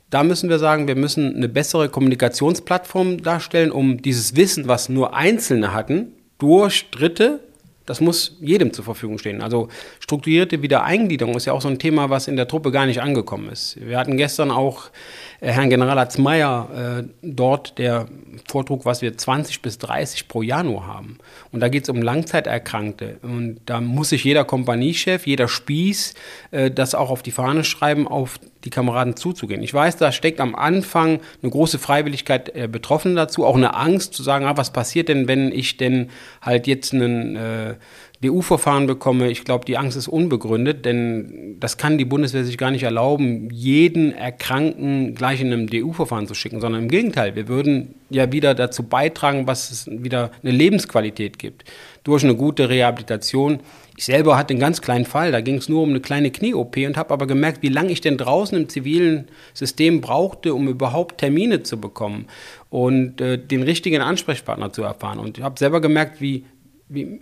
da 0.10 0.24
müssen 0.24 0.50
wir 0.50 0.60
sagen, 0.60 0.88
wir 0.88 0.96
müssen 0.96 1.36
eine 1.36 1.50
bessere 1.50 1.90
Kommunikationsplattform 1.90 3.22
darstellen, 3.22 3.72
um 3.72 4.02
dieses 4.02 4.36
Wissen, 4.36 4.68
was 4.68 4.90
nur 4.90 5.14
Einzelne 5.16 5.74
hatten, 5.74 6.14
durch 6.40 6.90
Dritte 6.90 7.42
Das 7.90 8.02
muss 8.02 8.38
jedem 8.40 8.72
zur 8.72 8.86
Verfügung 8.86 9.18
stehen. 9.18 9.42
Also 9.42 9.68
strukturierte 10.00 10.62
Wiedereingliederung 10.62 11.36
ist 11.36 11.46
ja 11.46 11.54
auch 11.54 11.62
so 11.62 11.70
ein 11.70 11.80
Thema, 11.80 12.12
was 12.12 12.28
in 12.28 12.36
der 12.36 12.48
Truppe 12.48 12.72
gar 12.72 12.86
nicht 12.86 13.02
angekommen 13.02 13.50
ist. 13.50 13.80
Wir 13.84 13.98
hatten 13.98 14.16
gestern 14.16 14.52
auch 14.52 14.92
Herrn 15.42 15.70
Generalarzt 15.70 16.20
Meyer 16.20 17.02
äh, 17.02 17.08
dort, 17.22 17.78
der 17.78 18.08
vortrug, 18.48 18.86
was 18.86 19.02
wir 19.02 19.18
20 19.18 19.62
bis 19.62 19.78
30 19.78 20.28
pro 20.28 20.42
Jahr 20.42 20.64
nur 20.64 20.86
haben. 20.86 21.18
Und 21.52 21.62
da 21.62 21.70
geht 21.70 21.84
es 21.84 21.90
um 21.90 22.02
Langzeiterkrankte. 22.02 23.18
Und 23.22 23.62
da 23.66 23.82
muss 23.82 24.10
sich 24.10 24.24
jeder 24.24 24.44
Kompaniechef, 24.44 25.26
jeder 25.26 25.48
Spieß 25.48 26.14
äh, 26.52 26.72
das 26.72 26.96
auch 26.96 27.10
auf 27.10 27.24
die 27.24 27.32
Fahne 27.32 27.64
schreiben, 27.64 28.08
auf 28.08 28.40
die 28.66 28.70
Kameraden 28.70 29.16
zuzugehen. 29.16 29.64
Ich 29.64 29.74
weiß, 29.74 29.98
da 29.98 30.12
steckt 30.12 30.42
am 30.42 30.54
Anfang 30.56 31.22
eine 31.42 31.52
große 31.52 31.80
Freiwilligkeit 31.80 32.54
der 32.54 32.68
Betroffenen 32.68 33.16
dazu, 33.16 33.46
auch 33.46 33.56
eine 33.56 33.74
Angst 33.76 34.14
zu 34.14 34.24
sagen, 34.24 34.46
ah, 34.46 34.58
was 34.58 34.74
passiert 34.74 35.08
denn, 35.08 35.28
wenn 35.28 35.52
ich 35.52 35.78
denn 35.78 36.10
halt 36.42 36.68
jetzt 36.68 36.94
einen 36.94 37.38
äh, 37.38 37.76
DU-Verfahren 38.22 38.86
bekomme, 38.86 39.32
ich 39.32 39.46
glaube, 39.46 39.64
die 39.64 39.78
Angst 39.78 39.96
ist 39.96 40.10
unbegründet, 40.10 40.84
denn 40.84 41.56
das 41.62 41.78
kann 41.78 41.98
die 41.98 42.04
Bundeswehr 42.04 42.44
sich 42.44 42.58
gar 42.58 42.70
nicht 42.70 42.84
erlauben, 42.84 43.50
jeden 43.50 44.12
Erkrankten 44.12 45.16
gleich 45.16 45.40
in 45.40 45.54
einem 45.54 45.68
DU-Verfahren 45.68 46.28
zu 46.28 46.34
schicken, 46.34 46.60
sondern 46.60 46.84
im 46.84 46.90
Gegenteil, 46.90 47.36
wir 47.38 47.48
würden 47.48 47.96
ja 48.10 48.30
wieder 48.34 48.56
dazu 48.56 48.84
beitragen, 48.84 49.48
was 49.48 49.72
es 49.72 49.90
wieder 49.90 50.32
eine 50.44 50.52
Lebensqualität 50.52 51.40
gibt 51.40 51.64
durch 52.04 52.26
eine 52.26 52.36
gute 52.36 52.68
Rehabilitation. 52.68 53.62
Ich 53.96 54.06
selber 54.06 54.38
hatte 54.38 54.54
einen 54.54 54.60
ganz 54.60 54.82
kleinen 54.82 55.06
Fall, 55.06 55.32
da 55.32 55.40
ging 55.40 55.56
es 55.56 55.70
nur 55.70 55.84
um 55.84 55.90
eine 55.90 56.02
kleine 56.02 56.30
Knie-OP 56.30 56.76
und 56.76 56.98
habe 56.98 57.14
aber 57.14 57.26
gemerkt, 57.26 57.62
wie 57.62 57.70
lange 57.70 57.92
ich 57.92 58.02
denn 58.02 58.18
draußen 58.18 58.58
im 58.58 58.68
zivilen 58.68 59.30
System 59.54 60.02
brauchte, 60.02 60.54
um 60.54 60.68
überhaupt 60.68 61.20
Termine 61.20 61.64
zu 61.64 61.80
bekommen 61.80 62.28
und 62.70 63.22
äh, 63.22 63.38
den 63.38 63.64
richtigen 63.64 64.02
Ansprechpartner 64.02 64.74
zu 64.74 64.84
erfahren. 64.84 65.20
Und 65.20 65.38
ich 65.38 65.44
habe 65.44 65.58
selber 65.58 65.80
gemerkt, 65.80 66.20
wie, 66.20 66.44
wie 66.90 67.22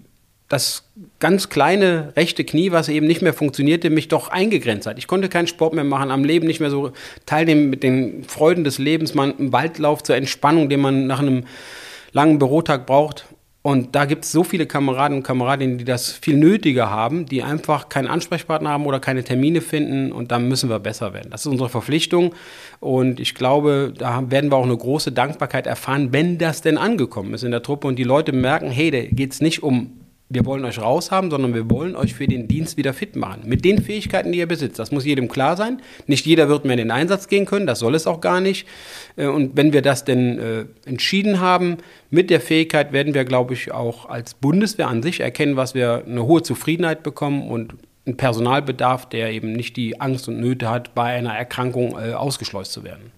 das 0.49 0.83
ganz 1.19 1.49
kleine 1.49 2.13
rechte 2.15 2.45
Knie, 2.45 2.71
was 2.71 2.87
eben 2.87 3.05
nicht 3.05 3.21
mehr 3.21 3.33
funktionierte, 3.33 3.89
mich 3.89 4.07
doch 4.07 4.29
eingegrenzt 4.29 4.87
hat. 4.87 4.97
Ich 4.97 5.07
konnte 5.07 5.27
keinen 5.27 5.47
Sport 5.47 5.73
mehr 5.73 5.83
machen, 5.83 6.09
am 6.09 6.23
Leben 6.23 6.47
nicht 6.47 6.61
mehr 6.61 6.69
so 6.69 6.91
teilnehmen 7.25 7.69
mit 7.69 7.83
den 7.83 8.23
Freuden 8.23 8.63
des 8.63 8.77
Lebens, 8.77 9.13
man 9.13 9.37
im 9.37 9.51
Waldlauf 9.51 10.03
zur 10.03 10.15
Entspannung, 10.15 10.69
den 10.69 10.79
man 10.79 11.07
nach 11.07 11.19
einem 11.19 11.43
langen 12.13 12.39
Bürotag 12.39 12.85
braucht. 12.85 13.25
Und 13.61 13.95
da 13.95 14.05
gibt 14.05 14.23
es 14.23 14.31
so 14.31 14.45
viele 14.45 14.65
Kameraden 14.65 15.17
und 15.17 15.23
Kameradinnen, 15.23 15.77
die 15.77 15.83
das 15.83 16.13
viel 16.13 16.37
nötiger 16.37 16.89
haben, 16.89 17.25
die 17.25 17.43
einfach 17.43 17.89
keinen 17.89 18.07
Ansprechpartner 18.07 18.69
haben 18.69 18.85
oder 18.85 19.01
keine 19.01 19.25
Termine 19.25 19.59
finden. 19.59 20.13
Und 20.13 20.31
da 20.31 20.39
müssen 20.39 20.69
wir 20.69 20.79
besser 20.79 21.13
werden. 21.13 21.31
Das 21.31 21.41
ist 21.41 21.47
unsere 21.47 21.67
Verpflichtung. 21.67 22.33
Und 22.79 23.19
ich 23.19 23.35
glaube, 23.35 23.93
da 23.97 24.31
werden 24.31 24.49
wir 24.49 24.55
auch 24.55 24.63
eine 24.63 24.77
große 24.77 25.11
Dankbarkeit 25.11 25.67
erfahren, 25.67 26.13
wenn 26.13 26.37
das 26.37 26.61
denn 26.61 26.77
angekommen 26.77 27.33
ist 27.33 27.43
in 27.43 27.51
der 27.51 27.61
Truppe 27.61 27.87
und 27.87 27.99
die 27.99 28.05
Leute 28.05 28.31
merken, 28.31 28.71
hey, 28.71 28.89
da 28.89 29.01
geht 29.01 29.33
es 29.33 29.41
nicht 29.41 29.63
um 29.63 30.06
wir 30.29 30.45
wollen 30.45 30.65
euch 30.65 30.79
raushaben, 30.79 31.31
sondern 31.31 31.53
wir 31.53 31.69
wollen 31.69 31.95
euch 31.95 32.13
für 32.13 32.27
den 32.27 32.47
Dienst 32.47 32.75
wieder 32.75 32.93
fit 32.93 33.15
machen. 33.15 33.43
Mit 33.45 33.63
den 33.63 33.81
Fähigkeiten, 33.81 34.31
die 34.31 34.39
ihr 34.39 34.47
besitzt. 34.47 34.77
Das 34.77 34.91
muss 34.91 35.05
jedem 35.05 35.29
klar 35.29 35.55
sein. 35.55 35.81
Nicht 36.05 36.25
jeder 36.25 36.49
wird 36.49 36.65
mehr 36.65 36.73
in 36.73 36.79
den 36.79 36.91
Einsatz 36.91 37.27
gehen 37.27 37.45
können, 37.45 37.65
das 37.65 37.79
soll 37.79 37.95
es 37.95 38.07
auch 38.07 38.19
gar 38.19 38.41
nicht. 38.41 38.67
Äh, 39.15 39.27
und 39.27 39.55
wenn 39.55 39.71
wir 39.71 39.81
das 39.81 40.03
denn 40.03 40.39
äh, 40.39 40.65
entschieden 40.85 41.39
haben, 41.39 41.77
mit 42.09 42.29
der 42.29 42.41
Fähigkeit 42.41 42.91
werden 42.91 43.13
wir, 43.13 43.23
glaube 43.23 43.53
ich, 43.53 43.71
auch 43.71 44.09
als 44.09 44.33
Bundeswehr 44.33 44.87
an 44.87 45.01
sich 45.01 45.21
erkennen, 45.21 45.55
was 45.55 45.73
wir 45.73 46.03
eine 46.05 46.25
hohe 46.25 46.41
Zufriedenheit 46.41 47.03
bekommen 47.03 47.49
und 47.49 47.75
einen 48.05 48.17
Personalbedarf, 48.17 49.07
der 49.07 49.31
eben 49.31 49.53
nicht 49.53 49.77
die 49.77 49.99
Angst 49.99 50.27
und 50.27 50.39
Nöte 50.39 50.69
hat, 50.69 50.95
bei 50.95 51.15
einer 51.15 51.33
Erkrankung 51.33 51.97
äh, 51.97 52.13
ausgeschleust 52.13 52.71
zu 52.71 52.83
werden. 52.83 53.11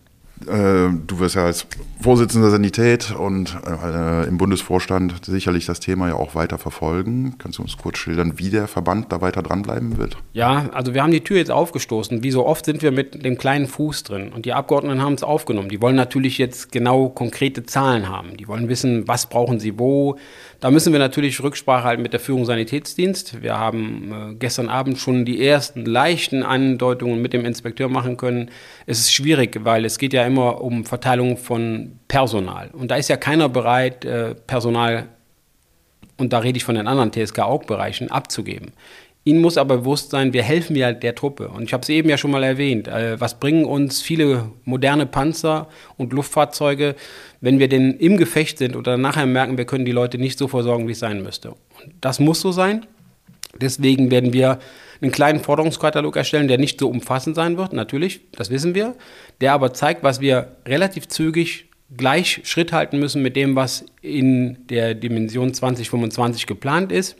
Äh, 0.47 0.89
du 1.05 1.19
wirst 1.19 1.35
ja 1.35 1.45
als 1.45 1.67
Vorsitzender 2.01 2.47
der 2.47 2.51
Sanität 2.51 3.11
und 3.11 3.57
äh, 3.65 4.25
im 4.27 4.37
Bundesvorstand 4.37 5.25
sicherlich 5.25 5.65
das 5.65 5.81
Thema 5.81 6.07
ja 6.07 6.15
auch 6.15 6.33
weiter 6.33 6.57
verfolgen. 6.57 7.35
Kannst 7.37 7.57
du 7.57 7.61
uns 7.61 7.77
kurz 7.77 7.97
schildern, 7.97 8.39
wie 8.39 8.49
der 8.49 8.69
Verband 8.69 9.11
da 9.11 9.19
weiter 9.19 9.43
dranbleiben 9.43 9.97
wird? 9.97 10.15
Ja, 10.31 10.69
also 10.71 10.93
wir 10.93 11.03
haben 11.03 11.11
die 11.11 11.23
Tür 11.23 11.37
jetzt 11.37 11.51
aufgestoßen. 11.51 12.23
Wie 12.23 12.31
so 12.31 12.45
oft 12.45 12.63
sind 12.63 12.81
wir 12.81 12.91
mit 12.91 13.25
dem 13.25 13.37
kleinen 13.37 13.67
Fuß 13.67 14.03
drin. 14.03 14.31
Und 14.31 14.45
die 14.45 14.53
Abgeordneten 14.53 15.01
haben 15.01 15.15
es 15.15 15.23
aufgenommen. 15.23 15.67
Die 15.67 15.81
wollen 15.81 15.97
natürlich 15.97 16.37
jetzt 16.37 16.71
genau 16.71 17.09
konkrete 17.09 17.65
Zahlen 17.65 18.07
haben. 18.07 18.37
Die 18.37 18.47
wollen 18.47 18.69
wissen, 18.69 19.07
was 19.07 19.27
brauchen 19.27 19.59
sie 19.59 19.77
wo. 19.77 20.17
Da 20.61 20.71
müssen 20.71 20.93
wir 20.93 20.99
natürlich 20.99 21.41
Rücksprache 21.43 21.83
halten 21.83 22.01
mit 22.01 22.13
der 22.13 22.19
Führung 22.19 22.45
Sanitätsdienst. 22.45 23.41
Wir 23.41 23.57
haben 23.57 24.11
äh, 24.11 24.35
gestern 24.35 24.69
Abend 24.69 24.99
schon 24.99 25.25
die 25.25 25.45
ersten 25.45 25.85
leichten 25.85 26.43
Andeutungen 26.43 27.21
mit 27.21 27.33
dem 27.33 27.43
Inspekteur 27.43 27.89
machen 27.89 28.15
können. 28.15 28.51
Es 28.85 28.99
ist 28.99 29.13
schwierig, 29.13 29.59
weil 29.63 29.83
es 29.83 29.97
geht 29.97 30.13
ja 30.13 30.28
immer 30.29 30.61
um 30.61 30.85
Verteilung 30.85 31.37
von 31.37 31.99
Personal. 32.07 32.69
Und 32.71 32.91
da 32.91 32.95
ist 32.95 33.09
ja 33.09 33.17
keiner 33.17 33.49
bereit, 33.49 34.05
äh, 34.05 34.35
Personal, 34.35 35.07
und 36.17 36.33
da 36.33 36.39
rede 36.39 36.57
ich 36.57 36.63
von 36.63 36.75
den 36.75 36.87
anderen 36.87 37.11
TSK-AUG-Bereichen, 37.11 38.11
abzugeben. 38.11 38.71
Ihnen 39.25 39.41
muss 39.41 39.57
aber 39.57 39.77
bewusst 39.77 40.11
sein, 40.11 40.33
wir 40.33 40.43
helfen 40.43 40.75
ja 40.75 40.93
der 40.93 41.13
Truppe. 41.13 41.49
Und 41.49 41.63
ich 41.63 41.73
habe 41.73 41.83
es 41.83 41.89
eben 41.89 42.09
ja 42.09 42.17
schon 42.17 42.31
mal 42.31 42.43
erwähnt. 42.43 42.87
Äh, 42.87 43.19
was 43.19 43.39
bringen 43.39 43.65
uns 43.65 44.01
viele 44.01 44.51
moderne 44.63 45.05
Panzer 45.05 45.67
und 45.97 46.13
Luftfahrzeuge, 46.13 46.95
wenn 47.41 47.59
wir 47.59 47.67
denn 47.67 47.95
im 47.97 48.17
Gefecht 48.17 48.57
sind 48.57 48.75
oder 48.75 48.97
nachher 48.97 49.25
merken, 49.25 49.57
wir 49.57 49.65
können 49.65 49.85
die 49.85 49.91
Leute 49.91 50.17
nicht 50.17 50.37
so 50.37 50.47
versorgen, 50.47 50.87
wie 50.87 50.93
es 50.93 50.99
sein 50.99 51.21
müsste? 51.21 51.49
Und 51.51 51.93
das 52.01 52.19
muss 52.19 52.41
so 52.41 52.51
sein. 52.51 52.85
Deswegen 53.59 54.09
werden 54.09 54.31
wir 54.33 54.59
einen 55.01 55.11
kleinen 55.11 55.39
Forderungskatalog 55.39 56.15
erstellen, 56.15 56.47
der 56.47 56.57
nicht 56.57 56.79
so 56.79 56.89
umfassend 56.89 57.35
sein 57.35 57.57
wird, 57.57 57.73
natürlich, 57.73 58.21
das 58.31 58.49
wissen 58.49 58.75
wir, 58.75 58.95
der 59.41 59.53
aber 59.53 59.73
zeigt, 59.73 60.03
was 60.03 60.19
wir 60.19 60.55
relativ 60.65 61.07
zügig 61.07 61.65
gleich 61.95 62.41
Schritt 62.43 62.71
halten 62.71 62.99
müssen 62.99 63.21
mit 63.21 63.35
dem, 63.35 63.55
was 63.55 63.85
in 64.01 64.67
der 64.67 64.93
Dimension 64.93 65.53
2025 65.53 66.45
geplant 66.45 66.91
ist, 66.91 67.15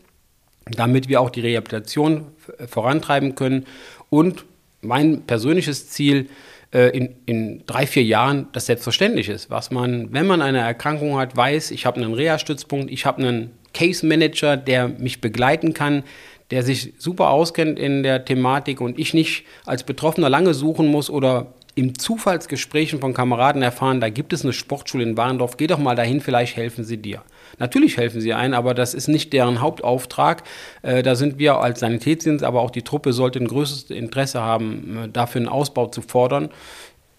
damit 0.65 1.09
wir 1.09 1.21
auch 1.21 1.29
die 1.29 1.41
Rehabilitation 1.41 2.27
vorantreiben 2.67 3.36
können 3.36 3.65
und 4.09 4.45
mein 4.81 5.24
persönliches 5.24 5.89
Ziel, 5.89 6.29
äh, 6.71 6.95
in, 6.95 7.15
in 7.25 7.63
drei, 7.65 7.88
vier 7.88 8.03
Jahren 8.03 8.48
das 8.51 8.67
selbstverständlich 8.67 9.27
ist. 9.29 9.50
Was 9.50 9.71
man, 9.71 10.13
wenn 10.13 10.27
man 10.27 10.41
eine 10.41 10.59
Erkrankung 10.59 11.17
hat, 11.17 11.36
weiß, 11.36 11.71
ich 11.71 11.86
habe 11.86 12.00
einen 12.00 12.13
Reha-Stützpunkt, 12.13 12.91
ich 12.91 13.05
habe 13.05 13.21
einen 13.21 13.51
Case 13.74 14.05
Manager, 14.05 14.55
der 14.55 14.88
mich 14.88 15.19
begleiten 15.19 15.74
kann, 15.74 16.03
der 16.51 16.63
sich 16.63 16.94
super 16.98 17.29
auskennt 17.29 17.77
in 17.77 18.03
der 18.03 18.25
Thematik 18.25 18.82
und 18.82 18.98
ich 18.98 19.13
nicht 19.13 19.46
als 19.65 19.84
Betroffener 19.84 20.29
lange 20.29 20.53
suchen 20.53 20.88
muss 20.88 21.10
oder 21.10 21.53
im 21.75 21.98
Zufallsgesprächen 21.98 23.00
von 23.00 23.13
Kameraden 23.13 23.62
erfahren, 23.62 24.01
da 24.01 24.10
gibt 24.10 24.34
es 24.34 24.44
eine 24.44 24.53
Sportschule 24.53 25.03
in 25.03 25.15
Warndorf, 25.15 25.56
geh 25.56 25.68
doch 25.68 25.77
mal 25.77 25.96
dahin, 25.96 26.20
vielleicht 26.20 26.58
helfen 26.58 26.84
sie 26.84 26.98
dir. 26.98 27.22
Natürlich 27.58 27.98
helfen 27.98 28.22
sie 28.22 28.34
ein, 28.34 28.53
aber 28.53 28.74
das 28.74 28.94
ist 28.94 29.08
nicht 29.08 29.32
deren 29.34 29.62
Hauptauftrag. 29.62 30.44
Äh, 30.82 31.03
da 31.03 31.15
sind 31.15 31.39
wir 31.39 31.58
als 31.58 31.79
Sanitätsdienst, 31.79 32.44
aber 32.44 32.62
auch 32.62 32.72
die 32.72 32.82
Truppe 32.82 33.13
sollte 33.13 33.39
ein 33.39 33.48
größtes 33.48 33.91
Interesse 33.91 34.41
haben, 34.41 35.06
äh, 35.06 35.10
dafür 35.10 35.39
einen 35.39 35.50
Ausbau 35.50 35.88
zu 35.88 36.01
fordern, 36.01 36.50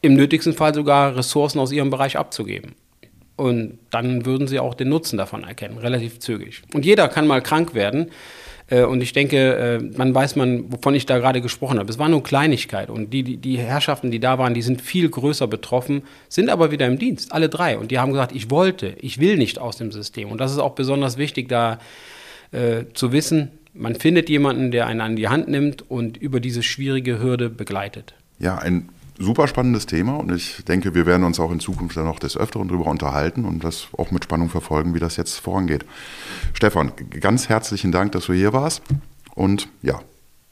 im 0.03 0.15
nötigsten 0.15 0.53
Fall 0.53 0.75
sogar 0.75 1.17
Ressourcen 1.17 1.59
aus 1.59 1.73
ihrem 1.73 1.91
Bereich 1.91 2.19
abzugeben. 2.19 2.75
Und 3.37 3.79
dann 3.91 4.27
würden 4.27 4.47
sie 4.47 4.61
auch 4.61 4.75
den 4.75 4.91
Nutzen 4.91 5.17
davon 5.17 5.45
erkennen, 5.45 5.79
relativ 5.79 6.19
zügig. 6.19 6.63
Und 6.75 6.85
jeder 6.85 7.09
kann 7.09 7.27
mal 7.27 7.41
krank 7.41 7.73
werden. 7.73 8.11
Äh, 8.71 8.85
und 8.85 9.03
ich 9.03 9.13
denke, 9.13 9.55
äh, 9.55 9.79
man 9.97 10.15
weiß 10.15 10.37
man, 10.37 10.73
wovon 10.73 10.95
ich 10.95 11.05
da 11.05 11.19
gerade 11.19 11.43
gesprochen 11.43 11.79
habe. 11.79 11.91
Es 11.91 11.99
war 11.99 12.09
nur 12.09 12.23
Kleinigkeit. 12.23 12.89
Und 12.89 13.13
die, 13.13 13.23
die, 13.23 13.37
die 13.37 13.59
Herrschaften, 13.59 14.11
die 14.11 14.21
da 14.21 14.39
waren, 14.39 14.55
die 14.55 14.63
sind 14.63 14.81
viel 14.81 15.11
größer 15.11 15.47
betroffen, 15.47 16.03
sind 16.29 16.49
aber 16.49 16.71
wieder 16.71 16.87
im 16.87 16.99
Dienst, 16.99 17.33
alle 17.33 17.49
drei. 17.49 17.77
Und 17.77 17.91
die 17.91 17.99
haben 17.99 18.13
gesagt, 18.13 18.33
ich 18.35 18.51
wollte, 18.51 18.95
ich 19.01 19.19
will 19.19 19.37
nicht 19.37 19.59
aus 19.59 19.77
dem 19.77 19.93
System. 19.93 20.31
Und 20.31 20.39
das 20.39 20.53
ist 20.53 20.59
auch 20.59 20.75
besonders 20.75 21.19
wichtig, 21.19 21.49
da 21.49 21.79
äh, 22.53 22.85
zu 22.95 23.13
wissen, 23.13 23.51
man 23.75 23.95
findet 23.95 24.29
jemanden, 24.29 24.71
der 24.71 24.87
einen 24.87 25.01
an 25.01 25.17
die 25.17 25.29
Hand 25.29 25.49
nimmt 25.49 25.89
und 25.89 26.17
über 26.17 26.41
diese 26.41 26.63
schwierige 26.63 27.21
Hürde 27.21 27.51
begleitet. 27.51 28.15
Ja, 28.39 28.59
ein 28.59 28.89
super 29.21 29.47
spannendes 29.47 29.87
Thema 29.87 30.17
und 30.17 30.33
ich 30.33 30.65
denke, 30.65 30.95
wir 30.95 31.07
werden 31.07 31.25
uns 31.25 31.39
auch 31.39 31.53
in 31.53 31.61
Zukunft 31.61 31.97
dann 31.97 32.07
noch 32.07 32.19
des 32.19 32.37
Öfteren 32.37 32.69
darüber 32.69 32.87
unterhalten 32.87 33.45
und 33.45 33.63
das 33.63 33.89
auch 33.97 34.11
mit 34.11 34.25
Spannung 34.25 34.49
verfolgen, 34.49 34.95
wie 34.95 34.99
das 34.99 35.17
jetzt 35.17 35.39
vorangeht. 35.39 35.85
Stefan, 36.55 36.93
ganz 37.21 37.49
herzlichen 37.49 37.93
Dank, 37.93 38.13
dass 38.13 38.27
du 38.27 38.33
hier 38.33 38.53
warst 38.53 38.83
und 39.35 39.69
ja, 39.83 40.01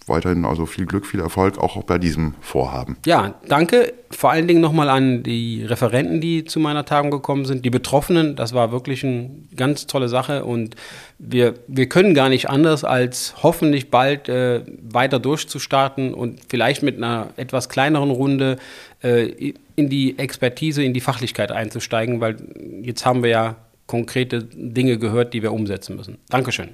weiterhin 0.08 0.44
also 0.44 0.66
viel 0.66 0.86
Glück, 0.86 1.06
viel 1.06 1.20
Erfolg 1.20 1.58
auch 1.58 1.82
bei 1.84 1.98
diesem 1.98 2.34
Vorhaben. 2.40 2.96
Ja, 3.06 3.34
danke. 3.48 3.92
Vor 4.10 4.30
allen 4.30 4.48
Dingen 4.48 4.60
nochmal 4.60 4.88
an 4.88 5.22
die 5.22 5.64
Referenten, 5.64 6.20
die 6.20 6.44
zu 6.44 6.60
meiner 6.60 6.84
Tagung 6.84 7.10
gekommen 7.10 7.44
sind, 7.44 7.64
die 7.64 7.70
Betroffenen. 7.70 8.36
Das 8.36 8.54
war 8.54 8.72
wirklich 8.72 9.04
eine 9.04 9.30
ganz 9.54 9.86
tolle 9.86 10.08
Sache 10.08 10.44
und 10.44 10.76
wir, 11.18 11.54
wir 11.66 11.88
können 11.88 12.14
gar 12.14 12.28
nicht 12.28 12.48
anders, 12.48 12.84
als 12.84 13.34
hoffentlich 13.42 13.90
bald 13.90 14.28
äh, 14.28 14.62
weiter 14.82 15.18
durchzustarten 15.18 16.14
und 16.14 16.40
vielleicht 16.48 16.82
mit 16.82 16.96
einer 16.96 17.28
etwas 17.36 17.68
kleineren 17.68 18.10
Runde 18.10 18.56
äh, 19.02 19.52
in 19.76 19.88
die 19.88 20.18
Expertise, 20.18 20.82
in 20.82 20.94
die 20.94 21.00
Fachlichkeit 21.00 21.52
einzusteigen, 21.52 22.20
weil 22.20 22.36
jetzt 22.82 23.04
haben 23.04 23.22
wir 23.22 23.30
ja 23.30 23.56
konkrete 23.86 24.44
Dinge 24.44 24.98
gehört, 24.98 25.34
die 25.34 25.42
wir 25.42 25.52
umsetzen 25.52 25.96
müssen. 25.96 26.18
Dankeschön. 26.28 26.68